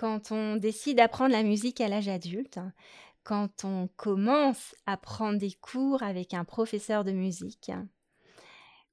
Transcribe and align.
quand 0.00 0.32
on 0.32 0.56
décide 0.56 0.96
d'apprendre 0.96 1.32
la 1.32 1.42
musique 1.42 1.82
à 1.82 1.88
l'âge 1.88 2.08
adulte, 2.08 2.58
quand 3.22 3.66
on 3.66 3.86
commence 3.96 4.74
à 4.86 4.96
prendre 4.96 5.38
des 5.38 5.52
cours 5.52 6.02
avec 6.02 6.32
un 6.32 6.46
professeur 6.46 7.04
de 7.04 7.12
musique, 7.12 7.70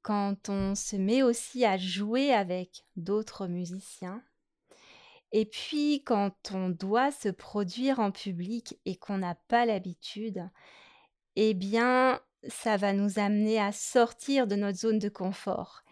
quand 0.02 0.50
on 0.50 0.76
se 0.76 0.98
met 0.98 1.24
aussi 1.24 1.64
à 1.64 1.78
jouer 1.78 2.34
avec 2.34 2.84
d'autres 2.98 3.48
musiciens, 3.48 4.22
et 5.32 5.46
puis 5.46 6.04
quand 6.04 6.52
on 6.54 6.68
doit 6.68 7.14
se 7.14 7.30
produire 7.30 8.02
en 8.02 8.12
public 8.12 8.78
et 8.84 8.98
qu'on 8.98 9.20
n'a 9.20 9.36
pas 9.48 9.66
l'habitude, 9.66 10.50
eh 11.38 11.54
bien, 11.54 12.20
ça 12.50 12.76
va 12.76 12.92
nous 12.92 13.18
amener 13.18 13.62
à 13.62 13.72
sortir 13.72 14.46
de 14.46 14.58
notre 14.58 14.80
zone 14.80 15.00
de 15.00 15.08
confort. 15.08 15.84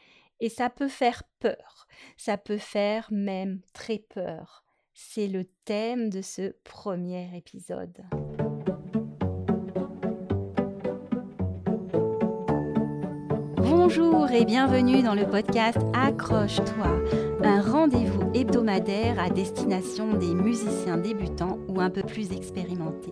Et 0.41 0.49
ça 0.49 0.69
peut 0.69 0.89
faire 0.89 1.23
peur, 1.39 1.87
ça 2.17 2.37
peut 2.37 2.57
faire 2.57 3.07
même 3.11 3.61
très 3.71 3.99
peur. 3.99 4.64
C'est 4.97 5.27
le 5.27 5.43
thème 5.65 6.09
de 6.09 6.21
ce 6.21 6.53
premier 6.63 7.29
épisode. 7.35 8.01
Bonjour 13.57 14.31
et 14.31 14.45
bienvenue 14.45 15.03
dans 15.03 15.13
le 15.13 15.29
podcast 15.29 15.79
Accroche-toi, 15.93 17.03
un 17.43 17.61
rendez-vous 17.61 18.31
hebdomadaire 18.33 19.19
à 19.19 19.29
destination 19.29 20.13
des 20.13 20.33
musiciens 20.33 20.97
débutants 20.97 21.59
ou 21.67 21.81
un 21.81 21.89
peu 21.89 22.01
plus 22.01 22.31
expérimentés. 22.31 23.11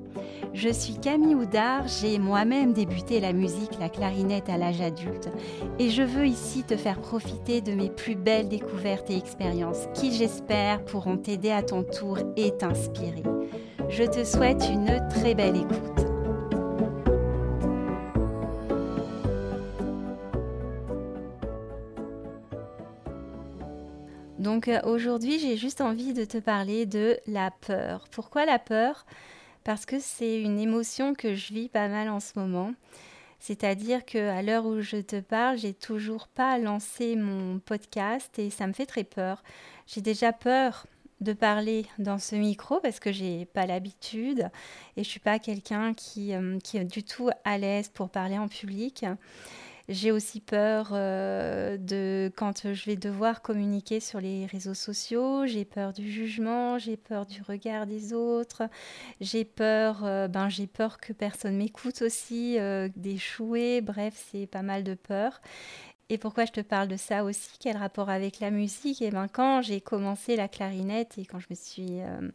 Je 0.53 0.69
suis 0.69 0.95
Camille 0.95 1.35
Houdard, 1.35 1.87
j'ai 1.87 2.19
moi-même 2.19 2.73
débuté 2.73 3.19
la 3.19 3.33
musique, 3.33 3.79
la 3.79 3.89
clarinette 3.89 4.49
à 4.49 4.57
l'âge 4.57 4.81
adulte 4.81 5.29
et 5.79 5.89
je 5.89 6.03
veux 6.03 6.25
ici 6.25 6.63
te 6.63 6.75
faire 6.75 6.99
profiter 6.99 7.61
de 7.61 7.71
mes 7.71 7.89
plus 7.89 8.15
belles 8.15 8.49
découvertes 8.49 9.09
et 9.09 9.17
expériences 9.17 9.87
qui 9.93 10.13
j'espère 10.13 10.83
pourront 10.83 11.17
t'aider 11.17 11.51
à 11.51 11.63
ton 11.63 11.83
tour 11.83 12.17
et 12.35 12.51
t'inspirer. 12.57 13.23
Je 13.89 14.03
te 14.03 14.23
souhaite 14.23 14.63
une 14.69 15.01
très 15.09 15.35
belle 15.35 15.57
écoute. 15.57 16.11
Donc 24.41 24.67
euh, 24.67 24.81
aujourd'hui, 24.83 25.39
j'ai 25.39 25.55
juste 25.55 25.81
envie 25.81 26.13
de 26.13 26.25
te 26.25 26.39
parler 26.39 26.85
de 26.85 27.17
la 27.27 27.51
peur. 27.51 28.05
Pourquoi 28.11 28.45
la 28.45 28.59
peur? 28.59 29.05
Parce 29.63 29.85
que 29.85 29.99
c'est 29.99 30.41
une 30.41 30.59
émotion 30.59 31.13
que 31.13 31.35
je 31.35 31.53
vis 31.53 31.69
pas 31.69 31.87
mal 31.87 32.09
en 32.09 32.19
ce 32.19 32.37
moment. 32.37 32.73
C'est-à-dire 33.39 34.05
qu'à 34.05 34.41
l'heure 34.43 34.65
où 34.67 34.81
je 34.81 34.97
te 34.97 35.19
parle, 35.19 35.57
j'ai 35.57 35.73
toujours 35.73 36.27
pas 36.27 36.59
lancé 36.59 37.15
mon 37.15 37.59
podcast 37.59 38.37
et 38.37 38.51
ça 38.51 38.67
me 38.67 38.73
fait 38.73 38.85
très 38.85 39.03
peur. 39.03 39.43
J'ai 39.87 40.01
déjà 40.01 40.31
peur 40.31 40.85
de 41.21 41.33
parler 41.33 41.85
dans 41.97 42.19
ce 42.19 42.35
micro 42.35 42.79
parce 42.79 42.99
que 42.99 43.11
j'ai 43.11 43.45
pas 43.45 43.65
l'habitude 43.65 44.49
et 44.95 45.03
je 45.03 45.09
suis 45.09 45.19
pas 45.19 45.39
quelqu'un 45.39 45.93
qui, 45.93 46.35
euh, 46.35 46.59
qui 46.59 46.77
est 46.77 46.83
du 46.83 47.03
tout 47.03 47.29
à 47.43 47.57
l'aise 47.57 47.89
pour 47.89 48.09
parler 48.09 48.37
en 48.37 48.47
public. 48.47 49.05
J'ai 49.91 50.13
aussi 50.13 50.39
peur 50.39 50.91
euh, 50.93 51.75
de 51.75 52.31
quand 52.37 52.73
je 52.73 52.85
vais 52.85 52.95
devoir 52.95 53.41
communiquer 53.41 53.99
sur 53.99 54.21
les 54.21 54.45
réseaux 54.45 54.73
sociaux. 54.73 55.45
J'ai 55.45 55.65
peur 55.65 55.91
du 55.91 56.09
jugement, 56.09 56.79
j'ai 56.79 56.95
peur 56.95 57.25
du 57.25 57.41
regard 57.41 57.85
des 57.87 58.13
autres. 58.13 58.63
J'ai 59.19 59.43
peur, 59.43 60.05
euh, 60.05 60.29
ben 60.29 60.47
j'ai 60.47 60.65
peur 60.65 60.97
que 60.97 61.11
personne 61.11 61.57
m'écoute 61.57 62.03
aussi, 62.03 62.57
euh, 62.57 62.87
d'échouer. 62.95 63.81
Bref, 63.81 64.13
c'est 64.31 64.47
pas 64.47 64.61
mal 64.61 64.85
de 64.85 64.93
peur. 64.93 65.41
Et 66.13 66.17
pourquoi 66.17 66.43
je 66.43 66.51
te 66.51 66.59
parle 66.59 66.89
de 66.89 66.97
ça 66.97 67.23
aussi? 67.23 67.51
Quel 67.57 67.77
rapport 67.77 68.09
avec 68.09 68.41
la 68.41 68.51
musique? 68.51 69.01
Et 69.01 69.05
eh 69.05 69.11
ben 69.11 69.29
quand 69.29 69.61
j'ai 69.61 69.79
commencé 69.79 70.35
la 70.35 70.49
clarinette 70.49 71.17
et 71.17 71.23
quand 71.23 71.39
je 71.39 71.47
me 71.49 71.55
suis 71.55 72.01
euh, 72.01 72.29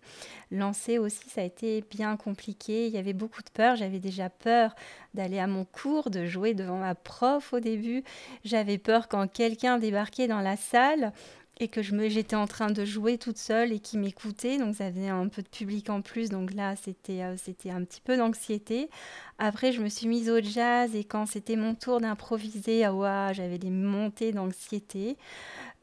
lancée 0.51 0.97
aussi, 0.97 1.29
ça 1.29 1.43
a 1.43 1.45
été 1.45 1.85
bien 1.91 2.17
compliqué. 2.17 2.87
Il 2.87 2.95
y 2.95 2.97
avait 2.97 3.13
beaucoup 3.13 3.43
de 3.43 3.51
peur. 3.51 3.77
J'avais 3.77 3.99
déjà 3.99 4.31
peur 4.31 4.75
d'aller 5.13 5.39
à 5.39 5.47
mon 5.47 5.67
cours, 5.67 6.09
de 6.09 6.25
jouer 6.25 6.55
devant 6.55 6.79
ma 6.79 6.95
prof 6.95 7.53
au 7.53 7.61
début. 7.61 8.03
J'avais 8.47 8.79
peur 8.79 9.09
quand 9.09 9.31
quelqu'un 9.31 9.77
débarquait 9.77 10.27
dans 10.27 10.41
la 10.41 10.57
salle 10.57 11.13
et 11.59 11.69
que 11.69 11.81
j'étais 11.81 12.37
en 12.37 12.47
train 12.47 12.71
de 12.71 12.85
jouer 12.85 13.17
toute 13.17 13.39
seule 13.39 13.73
et 13.73 13.79
qui 13.79 13.97
m'écoutait, 13.97 14.59
donc 14.59 14.77
ça 14.77 14.91
faisait 14.93 15.09
un 15.09 15.29
peu 15.29 15.43
de 15.43 15.49
public 15.49 15.89
en 15.89 16.03
plus, 16.03 16.29
donc 16.29 16.53
là 16.53 16.77
c'était 16.77 17.23
euh, 17.23 17.37
c'était 17.39 17.71
un 17.71 17.83
petit 17.83 18.03
peu 18.03 18.17
d'anxiété. 18.17 18.91
Après 19.39 19.73
je 19.73 19.81
me 19.81 19.89
suis 19.89 20.07
mise 20.07 20.29
au 20.29 20.41
jazz 20.41 20.95
et 20.95 21.05
quand 21.05 21.25
c'était 21.25 21.57
mon 21.57 21.75
tour 21.75 22.01
d'improviser, 22.01 22.85
ah 22.85 23.33
j'avais 23.33 23.59
des 23.59 23.71
montées 23.71 24.33
d'anxiété. 24.33 25.17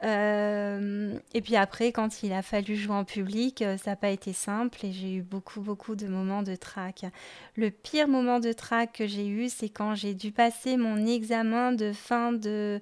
Euh, 0.04 1.18
et 1.32 1.40
puis 1.40 1.56
après 1.56 1.90
quand 1.90 2.22
il 2.22 2.32
a 2.32 2.42
fallu 2.42 2.76
jouer 2.76 2.94
en 2.94 3.04
public, 3.04 3.62
euh, 3.62 3.76
ça 3.76 3.90
n'a 3.92 3.96
pas 3.96 4.10
été 4.10 4.32
simple 4.32 4.84
et 4.84 4.92
j'ai 4.92 5.14
eu 5.14 5.22
beaucoup 5.22 5.60
beaucoup 5.60 5.96
de 5.96 6.06
moments 6.06 6.42
de 6.44 6.54
trac. 6.54 7.04
Le 7.56 7.70
pire 7.70 8.06
moment 8.06 8.38
de 8.38 8.52
trac 8.52 8.92
que 8.92 9.08
j'ai 9.08 9.26
eu, 9.26 9.48
c'est 9.48 9.70
quand 9.70 9.96
j'ai 9.96 10.14
dû 10.14 10.30
passer 10.30 10.76
mon 10.76 11.04
examen 11.04 11.72
de 11.72 11.92
fin 11.92 12.32
de 12.32 12.80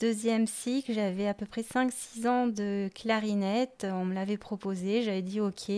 deuxième 0.00 0.46
cycle, 0.46 0.92
j'avais 0.92 1.26
à 1.26 1.34
peu 1.34 1.46
près 1.46 1.62
5-6 1.62 2.26
ans 2.26 2.46
de 2.46 2.88
clarinette. 2.94 3.86
On 3.90 4.04
me 4.04 4.14
l'avait 4.14 4.36
proposé, 4.36 5.02
j'avais 5.02 5.22
dit 5.22 5.40
ok. 5.40 5.70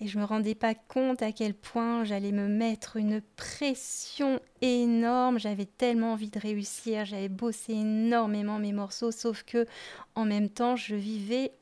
Et 0.00 0.06
je 0.06 0.18
me 0.18 0.24
rendais 0.24 0.54
pas 0.54 0.74
compte 0.74 1.22
à 1.22 1.32
quel 1.32 1.54
point 1.54 2.04
j'allais 2.04 2.30
me 2.30 2.46
mettre 2.46 2.96
une 2.96 3.20
pression 3.36 4.38
énorme. 4.60 5.40
J'avais 5.40 5.66
tellement 5.66 6.12
envie 6.12 6.30
de 6.30 6.38
réussir, 6.38 7.04
j'avais 7.04 7.28
bossé 7.28 7.72
énormément 7.72 8.58
mes 8.58 8.72
morceaux, 8.72 9.10
sauf 9.10 9.42
que 9.42 9.66
en 10.14 10.24
même 10.24 10.48
temps, 10.48 10.76
je 10.76 10.94
vivais 10.94 11.52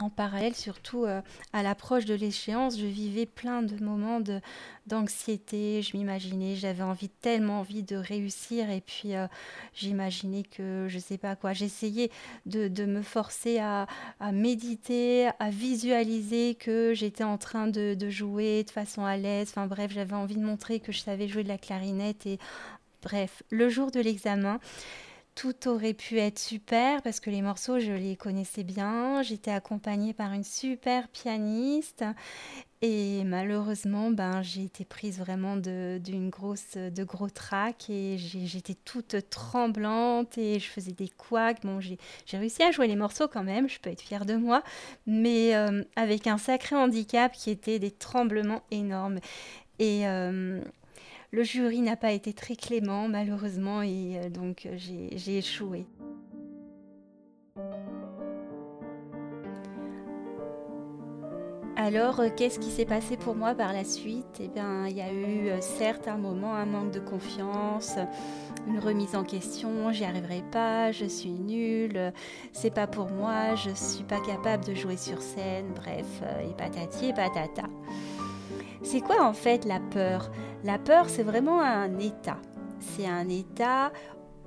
en 0.00 0.10
parallèle, 0.10 0.54
surtout 0.54 1.04
euh, 1.04 1.20
à 1.52 1.62
l'approche 1.62 2.04
de 2.04 2.14
l'échéance, 2.14 2.78
je 2.78 2.86
vivais 2.86 3.26
plein 3.26 3.62
de 3.62 3.82
moments 3.82 4.20
d'anxiété. 4.86 5.82
Je 5.82 5.96
m'imaginais, 5.96 6.56
j'avais 6.56 6.82
envie, 6.82 7.08
tellement 7.08 7.60
envie 7.60 7.82
de 7.82 7.96
réussir. 7.96 8.70
Et 8.70 8.80
puis, 8.80 9.14
euh, 9.14 9.26
j'imaginais 9.74 10.42
que, 10.42 10.86
je 10.88 10.98
sais 10.98 11.18
pas 11.18 11.36
quoi, 11.36 11.52
j'essayais 11.52 12.10
de, 12.46 12.68
me 12.84 13.02
forcer 13.02 13.58
à, 13.58 13.86
à, 14.20 14.32
méditer, 14.32 15.28
à 15.38 15.50
visualiser 15.50 16.54
que 16.54 16.92
j'étais 16.94 17.24
en 17.24 17.38
train 17.38 17.66
de, 17.66 17.94
de 17.94 18.10
jouer 18.10 18.64
de 18.64 18.70
façon 18.70 19.04
à 19.04 19.16
l'aise. 19.16 19.48
Enfin, 19.50 19.66
bref, 19.66 19.92
j'avais 19.92 20.14
envie 20.16 20.36
de 20.36 20.44
montrer 20.44 20.80
que 20.80 20.92
je 20.92 21.00
savais 21.00 21.28
jouer 21.28 21.44
de 21.44 21.48
la 21.48 21.58
clarinette. 21.58 22.26
Et 22.26 22.38
bref, 23.02 23.42
le 23.50 23.68
jour 23.68 23.90
de 23.90 24.00
l'examen, 24.00 24.60
tout 25.34 25.68
aurait 25.68 25.94
pu 25.94 26.18
être 26.18 26.38
super 26.38 27.02
parce 27.02 27.20
que 27.20 27.30
les 27.30 27.42
morceaux, 27.42 27.78
je 27.78 27.92
les 27.92 28.16
connaissais 28.16 28.64
bien. 28.64 29.22
J'étais 29.22 29.50
accompagnée 29.50 30.12
par 30.12 30.32
une 30.32 30.44
super 30.44 31.08
pianiste. 31.08 32.04
Et 32.82 33.24
malheureusement, 33.24 34.10
ben, 34.10 34.40
j'ai 34.40 34.64
été 34.64 34.86
prise 34.86 35.18
vraiment 35.18 35.56
d'une 35.56 36.30
grosse, 36.30 36.76
de 36.76 37.04
gros 37.04 37.28
trac 37.28 37.90
et 37.90 38.16
j'étais 38.16 38.74
toute 38.74 39.28
tremblante 39.28 40.38
et 40.38 40.58
je 40.58 40.66
faisais 40.66 40.92
des 40.92 41.08
couacs. 41.08 41.60
Bon, 41.62 41.80
j'ai 41.80 41.98
réussi 42.32 42.62
à 42.62 42.70
jouer 42.70 42.86
les 42.86 42.96
morceaux 42.96 43.28
quand 43.28 43.44
même, 43.44 43.68
je 43.68 43.78
peux 43.80 43.90
être 43.90 44.00
fière 44.00 44.24
de 44.24 44.34
moi, 44.34 44.62
mais 45.06 45.54
euh, 45.54 45.84
avec 45.94 46.26
un 46.26 46.38
sacré 46.38 46.74
handicap 46.74 47.32
qui 47.32 47.50
était 47.50 47.78
des 47.78 47.90
tremblements 47.90 48.62
énormes. 48.70 49.20
Et, 49.78 50.06
euh, 50.06 50.62
le 51.32 51.42
jury 51.44 51.80
n'a 51.80 51.96
pas 51.96 52.12
été 52.12 52.32
très 52.32 52.56
clément, 52.56 53.08
malheureusement, 53.08 53.82
et 53.82 54.18
euh, 54.18 54.28
donc 54.30 54.66
euh, 54.66 54.76
j'ai 54.76 55.38
échoué. 55.38 55.86
Alors, 61.76 62.20
euh, 62.20 62.28
qu'est-ce 62.36 62.58
qui 62.58 62.70
s'est 62.70 62.84
passé 62.84 63.16
pour 63.16 63.34
moi 63.34 63.54
par 63.54 63.72
la 63.72 63.84
suite? 63.84 64.40
Eh 64.40 64.48
bien, 64.48 64.86
il 64.86 64.96
y 64.96 65.00
a 65.00 65.12
eu 65.12 65.50
certes 65.60 66.08
un 66.08 66.18
moment, 66.18 66.54
un 66.54 66.66
manque 66.66 66.90
de 66.90 67.00
confiance, 67.00 67.96
une 68.66 68.78
remise 68.78 69.14
en 69.14 69.24
question, 69.24 69.90
j'y 69.92 70.04
arriverai 70.04 70.42
pas, 70.50 70.92
je 70.92 71.06
suis 71.06 71.30
nulle, 71.30 72.12
c'est 72.52 72.74
pas 72.74 72.86
pour 72.86 73.08
moi, 73.08 73.54
je 73.54 73.70
suis 73.70 74.04
pas 74.04 74.20
capable 74.20 74.64
de 74.64 74.74
jouer 74.74 74.98
sur 74.98 75.22
scène, 75.22 75.72
bref, 75.74 76.22
et 76.44 76.54
patati 76.54 77.06
et 77.06 77.14
patata. 77.14 77.68
C'est 78.82 79.00
quoi 79.00 79.24
en 79.24 79.32
fait 79.32 79.64
la 79.64 79.78
peur? 79.78 80.30
La 80.64 80.78
peur, 80.78 81.08
c'est 81.08 81.22
vraiment 81.22 81.60
un 81.60 81.98
état. 81.98 82.36
C'est 82.80 83.06
un 83.06 83.28
état 83.28 83.92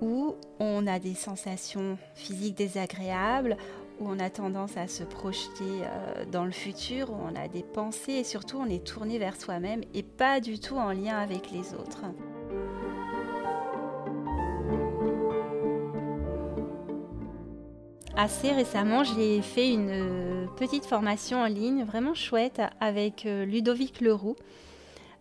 où 0.01 0.35
on 0.59 0.85
a 0.85 0.99
des 0.99 1.15
sensations 1.15 1.97
physiques 2.15 2.55
désagréables, 2.55 3.57
où 3.99 4.07
on 4.07 4.19
a 4.19 4.29
tendance 4.29 4.77
à 4.77 4.87
se 4.87 5.03
projeter 5.03 5.63
euh, 5.63 6.25
dans 6.31 6.45
le 6.45 6.51
futur, 6.51 7.11
où 7.11 7.15
on 7.15 7.35
a 7.35 7.47
des 7.47 7.63
pensées 7.63 8.13
et 8.13 8.23
surtout 8.23 8.57
on 8.57 8.65
est 8.65 8.83
tourné 8.83 9.17
vers 9.17 9.39
soi-même 9.39 9.81
et 9.93 10.03
pas 10.03 10.39
du 10.39 10.59
tout 10.59 10.75
en 10.75 10.91
lien 10.91 11.17
avec 11.17 11.51
les 11.51 11.73
autres. 11.73 12.01
assez 18.23 18.51
récemment, 18.51 19.03
j'ai 19.03 19.41
fait 19.41 19.73
une 19.73 19.89
euh, 19.89 20.45
petite 20.55 20.85
formation 20.85 21.41
en 21.41 21.47
ligne 21.47 21.83
vraiment 21.83 22.13
chouette 22.13 22.61
avec 22.79 23.25
euh, 23.25 23.43
Ludovic 23.43 23.99
Leroux 23.99 24.37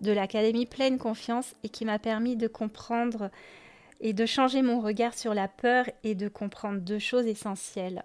de 0.02 0.12
l'Académie 0.12 0.66
Pleine 0.66 0.98
Confiance 0.98 1.54
et 1.62 1.68
qui 1.68 1.84
m'a 1.84 1.98
permis 1.98 2.36
de 2.36 2.48
comprendre 2.48 3.30
et 4.00 4.12
de 4.12 4.26
changer 4.26 4.62
mon 4.62 4.80
regard 4.80 5.14
sur 5.14 5.32
la 5.32 5.48
peur 5.48 5.86
et 6.02 6.14
de 6.14 6.28
comprendre 6.28 6.80
deux 6.80 6.98
choses 6.98 7.26
essentielles. 7.26 8.02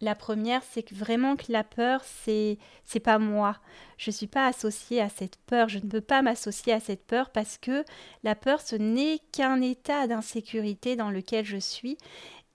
La 0.00 0.14
première, 0.14 0.62
c'est 0.62 0.84
que 0.84 0.94
vraiment 0.94 1.34
que 1.34 1.50
la 1.50 1.64
peur, 1.64 2.02
c'est 2.04 2.58
c'est 2.84 3.00
pas 3.00 3.18
moi. 3.18 3.56
Je 3.96 4.10
ne 4.10 4.14
suis 4.14 4.28
pas 4.28 4.46
associée 4.46 5.00
à 5.00 5.08
cette 5.08 5.36
peur. 5.46 5.68
Je 5.68 5.78
ne 5.78 5.88
peux 5.88 6.00
pas 6.00 6.22
m'associer 6.22 6.72
à 6.72 6.78
cette 6.78 7.04
peur 7.04 7.30
parce 7.30 7.58
que 7.58 7.84
la 8.22 8.36
peur, 8.36 8.60
ce 8.60 8.76
n'est 8.76 9.18
qu'un 9.32 9.60
état 9.60 10.06
d'insécurité 10.06 10.94
dans 10.94 11.10
lequel 11.10 11.44
je 11.44 11.56
suis 11.56 11.98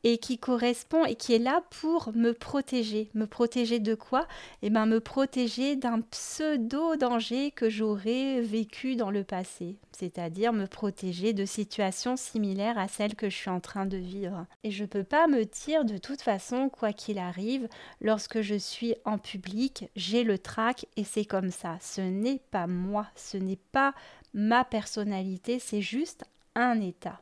et 0.04 0.18
qui 0.18 0.38
correspond 0.38 1.06
et 1.06 1.16
qui 1.16 1.34
est 1.34 1.40
là 1.40 1.64
pour 1.82 2.12
me 2.14 2.34
protéger. 2.34 3.10
Me 3.14 3.26
protéger 3.26 3.80
de 3.80 3.96
quoi? 3.96 4.28
Eh 4.62 4.70
bien, 4.70 4.86
me 4.86 5.00
protéger 5.00 5.76
d'un 5.76 6.02
pseudo-danger 6.02 7.52
que 7.52 7.70
j'aurais 7.70 8.42
vécu 8.42 8.96
dans 8.96 9.12
le 9.12 9.24
passé, 9.24 9.78
c'est-à-dire 9.92 10.54
me 10.54 10.68
protéger 10.68 11.34
de 11.34 11.46
situations 11.46 12.18
similaires 12.18 12.78
à 12.78 12.88
celles 12.88 13.16
que 13.16 13.30
je 13.30 13.36
suis 13.36 13.50
en 13.50 13.60
train 13.60 13.86
de 13.86 13.98
vivre. 13.98 14.46
Et 14.64 14.72
je 14.72 14.84
ne 14.84 14.88
peux 14.88 15.04
pas 15.04 15.28
me 15.28 15.46
dire 15.46 15.86
de 15.86 15.98
toute 15.98 16.22
façon, 16.22 16.70
quoi 16.70 16.94
qu'il 16.94 17.18
arrive, 17.18 17.68
lorsque 18.02 18.42
je 18.42 18.56
suis 18.56 18.96
en 19.06 19.18
public, 19.18 19.90
j'ai 19.96 20.24
le 20.24 20.38
trac 20.38 20.86
et 20.98 21.04
c'est 21.04 21.26
comme 21.26 21.52
ça. 21.52 21.78
Ce 21.82 22.02
n'est 22.02 22.42
pas 22.52 22.68
moi, 22.68 23.08
ce 23.16 23.38
n'est 23.38 23.60
pas 23.72 23.94
ma 24.34 24.66
personnalité, 24.66 25.60
c'est 25.60 25.82
juste 25.82 26.26
un 26.56 26.82
état. 26.82 27.20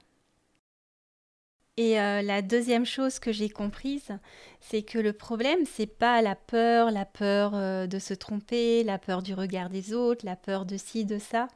Et 1.77 1.99
euh, 1.99 2.21
la 2.21 2.41
deuxième 2.41 2.85
chose 2.85 3.19
que 3.19 3.31
j'ai 3.31 3.49
comprise, 3.49 4.11
c'est 4.59 4.83
que 4.83 4.99
le 4.99 5.13
problème, 5.13 5.59
c'est 5.65 5.87
pas 5.87 6.21
la 6.21 6.35
peur, 6.35 6.91
la 6.91 7.05
peur 7.05 7.53
euh, 7.55 7.87
de 7.87 7.97
se 7.97 8.13
tromper, 8.13 8.83
la 8.83 8.99
peur 8.99 9.21
du 9.21 9.33
regard 9.33 9.69
des 9.69 9.93
autres, 9.93 10.25
la 10.25 10.35
peur 10.35 10.65
de 10.65 10.77
ci, 10.77 11.05
de 11.05 11.17
ça. 11.17 11.47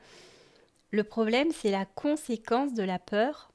Le 0.91 1.03
problème, 1.03 1.49
c'est 1.51 1.71
la 1.71 1.85
conséquence 1.85 2.73
de 2.73 2.83
la 2.83 2.99
peur 2.99 3.51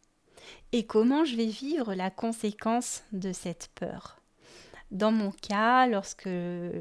et 0.73 0.85
comment 0.85 1.25
je 1.25 1.37
vais 1.37 1.47
vivre 1.47 1.95
la 1.95 2.11
conséquence 2.11 3.03
de 3.12 3.33
cette 3.33 3.71
peur? 3.75 4.19
Dans 4.91 5.12
mon 5.12 5.31
cas, 5.31 5.87
lorsque 5.87 6.29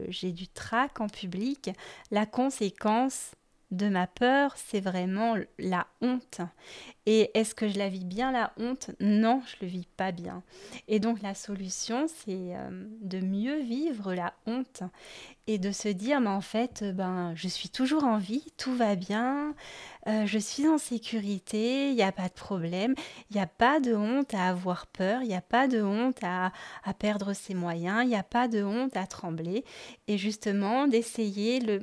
j'ai 0.10 0.32
du 0.32 0.48
trac 0.48 1.00
en 1.00 1.08
public, 1.08 1.70
la 2.12 2.26
conséquence, 2.26 3.32
de 3.72 3.88
ma 3.88 4.08
peur, 4.08 4.54
c'est 4.56 4.80
vraiment 4.80 5.36
la 5.60 5.88
honte. 6.02 6.42
Et 7.06 7.32
est-ce 7.34 7.54
que 7.54 7.68
je 7.68 7.78
la 7.78 7.90
vis 7.90 8.06
bien 8.06 8.32
la 8.32 8.52
honte? 8.58 8.92
Non, 9.00 9.42
je 9.46 9.66
le 9.66 9.68
vis 9.68 9.88
pas 9.98 10.12
bien. 10.12 10.44
Et 10.88 11.00
donc 11.00 11.22
la 11.22 11.36
solution, 11.36 12.08
c'est 12.08 12.56
euh, 12.56 12.88
de 13.02 13.20
mieux 13.20 13.62
vivre 13.62 14.14
la 14.14 14.34
honte 14.48 14.84
et 15.46 15.58
de 15.58 15.72
se 15.72 15.88
dire, 15.88 16.20
mais 16.20 16.30
en 16.30 16.42
fait, 16.42 16.84
ben, 16.96 17.34
je 17.36 17.48
suis 17.48 17.70
toujours 17.70 18.04
en 18.04 18.18
vie, 18.18 18.44
tout 18.58 18.76
va 18.76 18.96
bien, 18.96 19.56
euh, 20.08 20.26
je 20.26 20.38
suis 20.38 20.68
en 20.68 20.78
sécurité, 20.78 21.90
il 21.90 21.96
n'y 21.96 22.04
a 22.04 22.12
pas 22.12 22.28
de 22.28 22.34
problème, 22.34 22.94
il 23.30 23.38
n'y 23.38 23.42
a 23.42 23.48
pas 23.48 23.80
de 23.80 23.96
honte 23.96 24.34
à 24.34 24.48
avoir 24.48 24.86
peur, 24.88 25.24
il 25.24 25.28
n'y 25.28 25.36
a 25.36 25.42
pas 25.42 25.68
de 25.68 25.82
honte 25.82 26.20
à, 26.24 26.52
à 26.84 26.94
perdre 26.94 27.34
ses 27.34 27.56
moyens, 27.56 28.04
il 28.04 28.10
n'y 28.10 28.16
a 28.16 28.24
pas 28.24 28.48
de 28.48 28.64
honte 28.64 28.96
à 28.96 29.08
trembler. 29.08 29.64
Et 30.08 30.18
justement, 30.20 30.88
d'essayer 30.88 31.60
le 31.60 31.82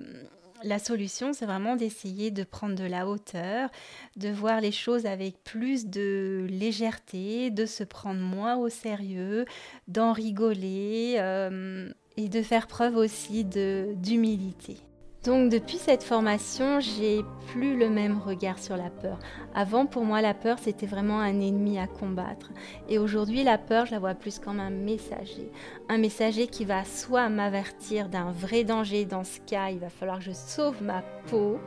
la 0.66 0.78
solution, 0.78 1.32
c'est 1.32 1.46
vraiment 1.46 1.76
d'essayer 1.76 2.30
de 2.30 2.42
prendre 2.42 2.74
de 2.74 2.84
la 2.84 3.08
hauteur, 3.08 3.70
de 4.16 4.28
voir 4.28 4.60
les 4.60 4.72
choses 4.72 5.06
avec 5.06 5.42
plus 5.44 5.86
de 5.86 6.46
légèreté, 6.50 7.50
de 7.50 7.66
se 7.66 7.84
prendre 7.84 8.20
moins 8.20 8.56
au 8.56 8.68
sérieux, 8.68 9.44
d'en 9.88 10.12
rigoler 10.12 11.16
euh, 11.18 11.90
et 12.16 12.28
de 12.28 12.42
faire 12.42 12.66
preuve 12.66 12.96
aussi 12.96 13.44
d'humilité. 13.44 14.78
Donc 15.26 15.50
depuis 15.50 15.78
cette 15.78 16.04
formation, 16.04 16.78
j'ai 16.78 17.24
plus 17.48 17.76
le 17.76 17.90
même 17.90 18.20
regard 18.20 18.60
sur 18.60 18.76
la 18.76 18.90
peur. 18.90 19.18
Avant, 19.56 19.84
pour 19.84 20.04
moi, 20.04 20.20
la 20.20 20.34
peur, 20.34 20.56
c'était 20.60 20.86
vraiment 20.86 21.18
un 21.18 21.40
ennemi 21.40 21.80
à 21.80 21.88
combattre. 21.88 22.52
Et 22.88 23.00
aujourd'hui, 23.00 23.42
la 23.42 23.58
peur, 23.58 23.86
je 23.86 23.90
la 23.90 23.98
vois 23.98 24.14
plus 24.14 24.38
comme 24.38 24.60
un 24.60 24.70
messager. 24.70 25.50
Un 25.88 25.98
messager 25.98 26.46
qui 26.46 26.64
va 26.64 26.84
soit 26.84 27.28
m'avertir 27.28 28.08
d'un 28.08 28.30
vrai 28.30 28.62
danger. 28.62 29.04
Dans 29.04 29.24
ce 29.24 29.40
cas, 29.40 29.70
il 29.70 29.80
va 29.80 29.88
falloir 29.88 30.18
que 30.18 30.24
je 30.24 30.32
sauve 30.32 30.80
ma 30.80 31.02
peau. 31.28 31.58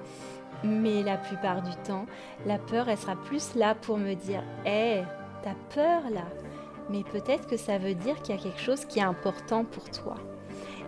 Mais 0.63 1.03
la 1.03 1.17
plupart 1.17 1.61
du 1.61 1.75
temps, 1.83 2.05
la 2.45 2.59
peur, 2.59 2.87
elle 2.87 2.97
sera 2.97 3.17
plus 3.17 3.55
là 3.55 3.75
pour 3.75 3.97
me 3.97 4.13
dire 4.13 4.43
Hé, 4.65 5.01
t'as 5.43 5.55
peur 5.75 6.09
là 6.09 6.27
Mais 6.89 7.03
peut-être 7.03 7.45
que 7.45 7.57
ça 7.57 7.77
veut 7.77 7.93
dire 7.93 8.21
qu'il 8.21 8.35
y 8.35 8.39
a 8.39 8.41
quelque 8.41 8.61
chose 8.61 8.85
qui 8.85 8.99
est 8.99 9.03
important 9.03 9.65
pour 9.65 9.89
toi. 9.89 10.15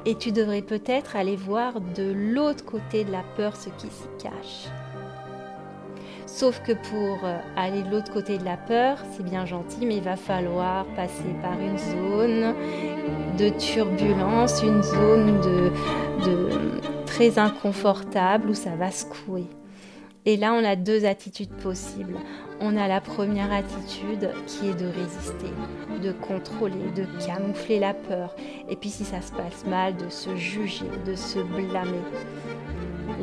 Et 0.06 0.15
tu 0.15 0.31
devrais 0.31 0.62
peut-être 0.62 1.15
aller 1.15 1.36
voir 1.36 1.80
de 1.80 2.12
l'autre 2.12 2.65
côté 2.65 3.03
de 3.03 3.12
la 3.12 3.24
peur 3.36 3.56
ce 3.56 3.69
qui 3.69 3.88
s'y 3.88 4.07
cache. 4.21 4.68
Sauf 6.25 6.62
que 6.63 6.71
pour 6.71 7.25
euh, 7.25 7.38
aller 7.57 7.83
de 7.83 7.92
l'autre 7.92 8.12
côté 8.12 8.38
de 8.38 8.45
la 8.45 8.57
peur, 8.57 8.98
c'est 9.12 9.24
bien 9.24 9.45
gentil, 9.45 9.86
mais 9.86 9.98
il 9.98 10.03
va 10.03 10.15
falloir 10.15 10.86
passer 10.95 11.36
par 11.42 11.59
une 11.59 11.77
zone 11.77 12.56
de 13.38 13.50
turbulence, 13.50 14.63
une 14.63 14.81
zone 14.81 15.42
de, 15.42 15.71
de 16.25 16.50
très 17.06 17.38
inconfortable 17.38 18.51
où 18.51 18.53
ça 18.53 18.75
va 18.75 18.89
secouer. 18.92 19.45
Et 20.25 20.38
là, 20.38 20.53
on 20.53 20.63
a 20.63 20.75
deux 20.75 21.06
attitudes 21.06 21.53
possibles. 21.63 22.18
On 22.59 22.77
a 22.77 22.88
la 22.88 23.01
première 23.01 23.51
attitude 23.51 24.29
qui 24.45 24.68
est 24.68 24.75
de 24.75 24.85
résister, 24.85 25.51
de 26.03 26.12
contrôler, 26.12 26.91
de 26.95 27.06
camoufler 27.25 27.79
la 27.79 27.95
peur. 27.95 28.35
Et 28.69 28.75
puis 28.75 28.89
si 28.89 29.03
ça 29.03 29.21
se 29.21 29.31
passe 29.31 29.65
mal, 29.65 29.97
de 29.97 30.09
se 30.09 30.35
juger, 30.35 30.85
de 31.07 31.15
se 31.15 31.39
blâmer. 31.39 32.03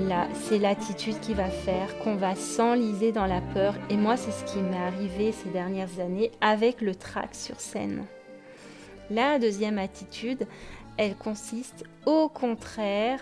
Là, 0.08 0.26
c'est 0.34 0.58
l'attitude 0.58 1.18
qui 1.20 1.34
va 1.34 1.48
faire 1.48 1.98
qu'on 1.98 2.16
va 2.16 2.34
s'enliser 2.34 3.12
dans 3.12 3.26
la 3.26 3.40
peur. 3.40 3.74
Et 3.90 3.96
moi, 3.96 4.16
c'est 4.16 4.32
ce 4.32 4.44
qui 4.44 4.58
m'est 4.58 4.76
arrivé 4.76 5.30
ces 5.30 5.50
dernières 5.50 6.00
années 6.00 6.32
avec 6.40 6.80
le 6.80 6.96
trac 6.96 7.34
sur 7.34 7.60
scène. 7.60 8.04
La 9.10 9.38
deuxième 9.38 9.78
attitude, 9.78 10.46
elle 10.96 11.14
consiste 11.14 11.84
au 12.06 12.28
contraire 12.28 13.20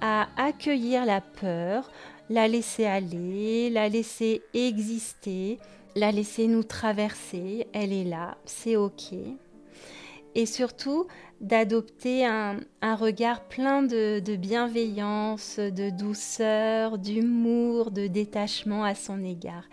à 0.00 0.28
accueillir 0.36 1.06
la 1.06 1.20
peur, 1.20 1.90
la 2.30 2.48
laisser 2.48 2.84
aller, 2.84 3.70
la 3.70 3.88
laisser 3.88 4.42
exister, 4.54 5.58
la 5.94 6.10
laisser 6.10 6.46
nous 6.46 6.64
traverser, 6.64 7.66
elle 7.72 7.92
est 7.92 8.04
là, 8.04 8.36
c'est 8.44 8.76
ok. 8.76 9.12
Et 10.34 10.46
surtout 10.46 11.06
d'adopter 11.40 12.26
un, 12.26 12.58
regard 12.82 13.44
plein 13.44 13.82
de, 13.82 14.20
de 14.20 14.36
bienveillance, 14.36 15.58
de 15.58 15.90
douceur, 15.90 16.98
d'humour, 16.98 17.90
de 17.90 18.06
détachement 18.06 18.82
à 18.82 18.94
son 18.94 19.22
égard. 19.22 19.64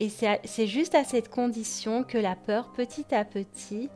Et 0.00 0.08
c'est 0.08 0.66
juste 0.68 0.94
à 0.94 1.02
cette 1.02 1.28
condition 1.28 2.04
que 2.04 2.18
la 2.18 2.36
peur, 2.36 2.72
petit 2.72 3.12
à 3.12 3.24
petit, 3.24 3.88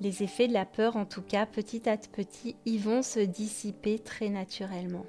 les 0.00 0.22
effets 0.22 0.46
de 0.46 0.52
la 0.52 0.64
peur 0.64 0.96
en 0.96 1.04
tout 1.04 1.22
cas, 1.22 1.46
petit 1.46 1.88
à 1.88 1.96
petit, 1.96 2.54
ils 2.64 2.80
vont 2.80 3.02
se 3.02 3.20
dissiper 3.20 3.98
très 3.98 4.28
naturellement. 4.28 5.06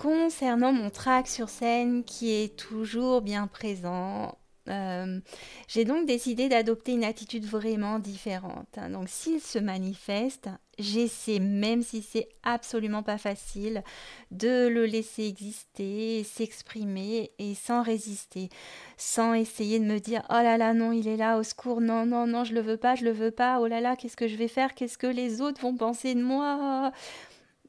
Concernant 0.00 0.72
mon 0.72 0.88
track 0.88 1.28
sur 1.28 1.50
scène 1.50 2.04
qui 2.04 2.32
est 2.32 2.56
toujours 2.56 3.20
bien 3.20 3.46
présent, 3.46 4.38
euh, 4.70 5.20
j'ai 5.68 5.84
donc 5.84 6.06
décidé 6.06 6.48
d'adopter 6.48 6.92
une 6.92 7.04
attitude 7.04 7.44
vraiment 7.44 7.98
différente. 7.98 8.78
Hein. 8.78 8.88
Donc 8.88 9.10
s'il 9.10 9.42
se 9.42 9.58
manifeste, 9.58 10.48
j'essaie, 10.78 11.38
même 11.38 11.82
si 11.82 12.00
c'est 12.00 12.30
absolument 12.44 13.02
pas 13.02 13.18
facile, 13.18 13.84
de 14.30 14.68
le 14.68 14.86
laisser 14.86 15.26
exister, 15.26 16.24
s'exprimer 16.24 17.32
et 17.38 17.54
sans 17.54 17.82
résister, 17.82 18.48
sans 18.96 19.34
essayer 19.34 19.80
de 19.80 19.84
me 19.84 19.98
dire 19.98 20.22
oh 20.30 20.42
là 20.42 20.56
là 20.56 20.72
non 20.72 20.92
il 20.92 21.08
est 21.08 21.18
là 21.18 21.36
au 21.36 21.42
secours 21.42 21.82
non 21.82 22.06
non 22.06 22.26
non 22.26 22.44
je 22.44 22.54
le 22.54 22.62
veux 22.62 22.78
pas 22.78 22.94
je 22.94 23.04
le 23.04 23.12
veux 23.12 23.32
pas 23.32 23.60
oh 23.60 23.66
là 23.66 23.82
là 23.82 23.96
qu'est-ce 23.96 24.16
que 24.16 24.28
je 24.28 24.36
vais 24.36 24.48
faire 24.48 24.74
qu'est-ce 24.74 24.96
que 24.96 25.06
les 25.06 25.42
autres 25.42 25.60
vont 25.60 25.76
penser 25.76 26.14
de 26.14 26.22
moi? 26.22 26.90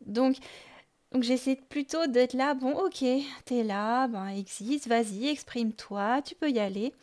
Donc 0.06 0.38
donc 1.12 1.24
j'essaie 1.24 1.56
plutôt 1.56 2.08
d'être 2.08 2.34
là, 2.34 2.54
bon 2.54 2.74
ok, 2.74 3.04
t'es 3.46 3.64
là, 3.64 4.08
ben 4.08 4.28
existe, 4.28 4.88
vas-y, 4.88 5.28
exprime-toi, 5.28 6.22
tu 6.22 6.36
peux 6.36 6.50
y 6.50 6.60
aller. 6.60 6.94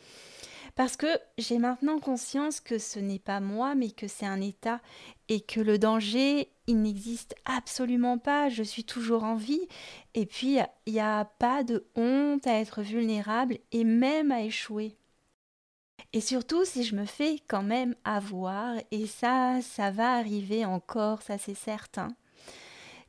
Parce 0.75 0.95
que 0.95 1.07
j'ai 1.37 1.57
maintenant 1.57 1.99
conscience 1.99 2.59
que 2.59 2.77
ce 2.77 2.99
n'est 2.99 3.19
pas 3.19 3.39
moi, 3.39 3.75
mais 3.75 3.91
que 3.91 4.07
c'est 4.07 4.25
un 4.25 4.41
état 4.41 4.79
et 5.27 5.41
que 5.41 5.59
le 5.59 5.77
danger, 5.77 6.49
il 6.67 6.81
n'existe 6.81 7.35
absolument 7.45 8.17
pas, 8.17 8.49
je 8.49 8.63
suis 8.63 8.85
toujours 8.85 9.25
en 9.25 9.35
vie. 9.35 9.67
Et 10.13 10.25
puis, 10.25 10.57
il 10.85 10.93
n'y 10.93 10.99
a 10.99 11.25
pas 11.25 11.63
de 11.63 11.85
honte 11.95 12.47
à 12.47 12.59
être 12.59 12.81
vulnérable 12.81 13.57
et 13.71 13.83
même 13.83 14.31
à 14.31 14.41
échouer. 14.41 14.95
Et 16.13 16.21
surtout 16.21 16.65
si 16.65 16.83
je 16.83 16.95
me 16.95 17.05
fais 17.05 17.39
quand 17.47 17.63
même 17.63 17.93
avoir, 18.03 18.75
et 18.91 19.05
ça, 19.05 19.59
ça 19.61 19.91
va 19.91 20.13
arriver 20.13 20.65
encore, 20.65 21.21
ça 21.21 21.37
c'est 21.37 21.55
certain. 21.55 22.07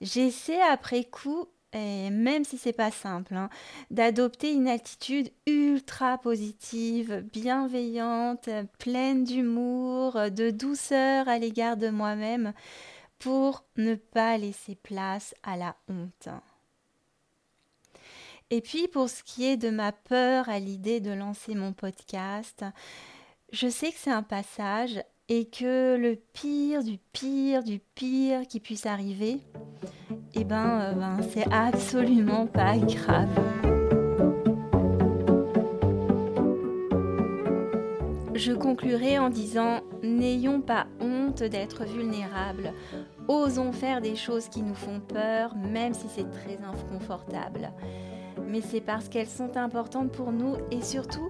J'essaie 0.00 0.62
après 0.62 1.04
coup 1.04 1.47
et 1.73 2.11
même 2.11 2.45
si 2.45 2.59
c'est 2.59 2.73
pas 2.73 2.90
simple, 2.90 3.35
hein, 3.37 3.49
d'adopter 3.90 4.52
une 4.52 4.66
attitude 4.66 5.30
ultra 5.47 6.19
positive, 6.19 7.25
bienveillante, 7.33 8.49
pleine 8.78 9.23
d'humour, 9.23 10.14
de 10.33 10.50
douceur 10.50 11.28
à 11.28 11.38
l'égard 11.38 11.76
de 11.76 11.88
moi-même 11.88 12.52
pour 13.21 13.64
ne 13.76 13.95
pas 13.95 14.37
laisser 14.37 14.75
place 14.75 15.35
à 15.45 15.57
la 15.57 15.76
honte. 15.88 16.28
Et 18.50 18.61
puis 18.61 18.88
pour 18.88 19.09
ce 19.09 19.23
qui 19.23 19.45
est 19.45 19.57
de 19.57 19.71
ma 19.71 19.92
peur 19.92 20.49
à 20.49 20.59
l'idée 20.59 20.99
de 20.99 21.12
lancer 21.12 21.54
mon 21.54 21.73
podcast, 21.73 22.64
je 23.52 23.69
sais 23.69 23.92
que 23.92 23.99
c'est 23.99 24.11
un 24.11 24.25
passage 24.25 25.00
et 25.31 25.45
que 25.45 25.97
le 25.97 26.17
pire 26.17 26.83
du 26.83 26.99
pire 27.13 27.63
du 27.63 27.79
pire 27.95 28.43
qui 28.49 28.59
puisse 28.59 28.85
arriver, 28.85 29.39
eh 30.35 30.43
ben, 30.43 30.81
euh, 30.81 30.93
ben 30.93 31.19
c'est 31.23 31.51
absolument 31.53 32.49
pas 32.49 32.77
grave. 32.77 33.29
Je 38.35 38.53
conclurai 38.53 39.19
en 39.19 39.31
disant 39.31 39.81
N'ayons 40.03 40.63
pas 40.63 40.87
honte 40.99 41.45
d'être 41.45 41.85
vulnérables. 41.85 42.73
Osons 43.29 43.71
faire 43.71 44.01
des 44.01 44.17
choses 44.17 44.49
qui 44.49 44.63
nous 44.63 44.75
font 44.75 44.99
peur, 44.99 45.55
même 45.55 45.95
si 45.95 46.07
c'est 46.09 46.29
très 46.31 46.59
inconfortable. 46.65 47.71
Mais 48.49 48.63
c'est 48.63 48.81
parce 48.81 49.09
qu'elles 49.09 49.29
sont 49.29 49.57
importantes 49.57 50.11
pour 50.11 50.33
nous 50.33 50.57
et 50.73 50.83
surtout, 50.83 51.29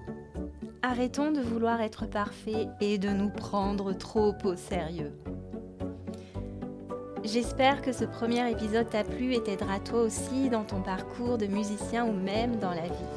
arrêtons 0.81 1.31
de 1.31 1.41
vouloir 1.41 1.81
être 1.81 2.05
parfaits 2.05 2.67
et 2.79 2.97
de 2.97 3.09
nous 3.09 3.29
prendre 3.29 3.93
trop 3.93 4.33
au 4.43 4.55
sérieux. 4.55 5.11
J'espère 7.23 7.81
que 7.81 7.91
ce 7.91 8.03
premier 8.03 8.49
épisode 8.49 8.89
t'a 8.89 9.03
plu 9.03 9.35
et 9.35 9.43
t'aidera 9.43 9.79
toi 9.79 10.01
aussi 10.01 10.49
dans 10.49 10.63
ton 10.63 10.81
parcours 10.81 11.37
de 11.37 11.45
musicien 11.45 12.05
ou 12.05 12.13
même 12.13 12.57
dans 12.57 12.71
la 12.71 12.87
vie. 12.87 13.11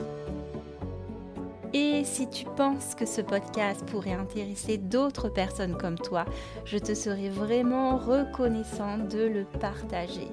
Et 1.73 2.05
si 2.05 2.29
tu 2.29 2.45
penses 2.45 2.95
que 2.95 3.07
ce 3.07 3.21
podcast 3.21 3.85
pourrait 3.87 4.13
intéresser 4.13 4.77
d'autres 4.77 5.29
personnes 5.29 5.77
comme 5.77 5.99
toi, 5.99 6.25
je 6.65 6.79
te 6.79 6.95
serais 6.95 7.31
vraiment 7.31 7.97
reconnaissante 7.97 9.09
de 9.09 9.25
le 9.25 9.45
partager. 9.59 10.29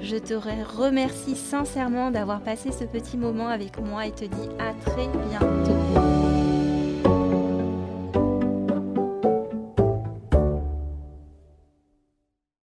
Je 0.00 0.16
te 0.16 0.34
remercie 0.34 1.36
sincèrement 1.36 2.10
d'avoir 2.10 2.40
passé 2.40 2.72
ce 2.72 2.84
petit 2.84 3.16
moment 3.16 3.48
avec 3.48 3.78
moi 3.80 4.06
et 4.06 4.10
te 4.10 4.24
dis 4.24 4.48
à 4.58 4.74
très 4.84 5.06
bientôt. 5.30 6.21